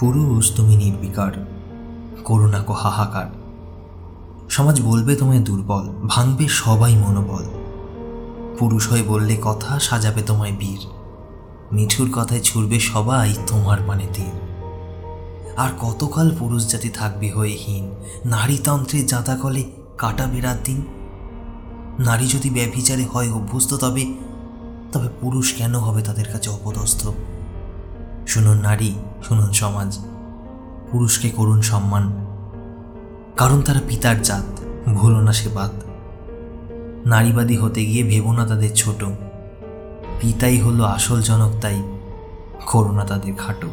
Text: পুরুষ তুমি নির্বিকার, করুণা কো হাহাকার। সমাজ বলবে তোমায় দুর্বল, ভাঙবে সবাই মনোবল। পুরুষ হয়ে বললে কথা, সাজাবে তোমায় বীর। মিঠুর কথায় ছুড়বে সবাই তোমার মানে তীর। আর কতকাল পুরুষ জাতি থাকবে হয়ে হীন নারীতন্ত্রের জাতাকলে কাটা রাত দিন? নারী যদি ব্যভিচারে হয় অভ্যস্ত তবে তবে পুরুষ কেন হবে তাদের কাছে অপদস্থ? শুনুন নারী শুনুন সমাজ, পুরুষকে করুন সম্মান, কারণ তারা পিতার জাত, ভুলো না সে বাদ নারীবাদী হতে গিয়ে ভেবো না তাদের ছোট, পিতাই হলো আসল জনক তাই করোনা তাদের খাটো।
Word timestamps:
পুরুষ 0.00 0.56
তুমি 0.56 0.76
নির্বিকার, 0.76 1.46
করুণা 2.24 2.58
কো 2.58 2.72
হাহাকার। 2.72 3.26
সমাজ 4.50 4.82
বলবে 4.82 5.16
তোমায় 5.16 5.38
দুর্বল, 5.38 5.88
ভাঙবে 6.06 6.48
সবাই 6.48 6.96
মনোবল। 6.96 7.44
পুরুষ 8.58 8.88
হয়ে 8.88 9.02
বললে 9.02 9.38
কথা, 9.42 9.78
সাজাবে 9.78 10.22
তোমায় 10.22 10.52
বীর। 10.52 10.86
মিঠুর 11.74 12.10
কথায় 12.12 12.40
ছুড়বে 12.40 12.80
সবাই 12.80 13.34
তোমার 13.46 13.80
মানে 13.80 14.06
তীর। 14.14 14.40
আর 15.56 15.70
কতকাল 15.80 16.30
পুরুষ 16.38 16.72
জাতি 16.72 16.88
থাকবে 16.88 17.30
হয়ে 17.30 17.58
হীন 17.66 17.90
নারীতন্ত্রের 18.24 19.06
জাতাকলে 19.06 19.64
কাটা 19.98 20.26
রাত 20.40 20.58
দিন? 20.64 20.86
নারী 21.98 22.26
যদি 22.26 22.50
ব্যভিচারে 22.50 23.04
হয় 23.04 23.32
অভ্যস্ত 23.32 23.74
তবে 23.74 24.14
তবে 24.92 25.08
পুরুষ 25.20 25.52
কেন 25.52 25.74
হবে 25.74 26.02
তাদের 26.02 26.24
কাছে 26.32 26.50
অপদস্থ? 26.50 27.08
শুনুন 28.26 28.58
নারী 28.58 28.94
শুনুন 29.24 29.50
সমাজ, 29.52 29.90
পুরুষকে 30.90 31.28
করুন 31.30 31.60
সম্মান, 31.62 32.04
কারণ 33.36 33.58
তারা 33.62 33.80
পিতার 33.88 34.16
জাত, 34.22 34.48
ভুলো 34.94 35.20
না 35.20 35.32
সে 35.32 35.48
বাদ 35.48 35.74
নারীবাদী 37.06 37.56
হতে 37.56 37.80
গিয়ে 37.86 38.04
ভেবো 38.04 38.30
না 38.32 38.44
তাদের 38.46 38.72
ছোট, 38.74 39.00
পিতাই 40.20 40.56
হলো 40.58 40.82
আসল 40.96 41.18
জনক 41.22 41.52
তাই 41.60 41.78
করোনা 42.66 43.04
তাদের 43.04 43.34
খাটো। 43.34 43.68